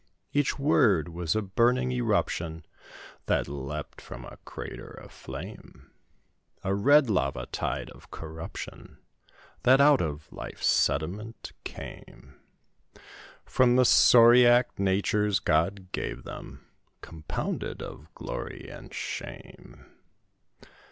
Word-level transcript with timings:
Each 0.33 0.57
word 0.57 1.09
was 1.09 1.35
a 1.35 1.43
burning 1.43 1.91
eruption 1.91 2.65
That 3.27 3.47
leapt 3.47 4.01
from 4.01 4.25
a 4.25 4.39
crater 4.45 4.89
of 4.89 5.11
flame 5.11 5.91
A 6.63 6.73
red, 6.73 7.07
lava 7.07 7.45
tide 7.45 7.91
of 7.91 8.09
corruption, 8.09 8.97
That 9.61 9.79
out 9.79 10.01
of 10.01 10.31
life's 10.33 10.65
sediment 10.65 11.51
came, 11.63 12.33
From 13.45 13.75
the 13.75 13.85
scoriac 13.85 14.79
natures 14.79 15.37
God 15.39 15.91
gave 15.91 16.23
them, 16.23 16.65
Compounded 17.01 17.83
of 17.83 18.11
glory 18.15 18.67
and 18.71 18.91
shame. 18.91 19.85